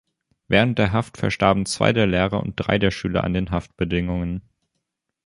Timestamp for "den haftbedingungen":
3.35-4.41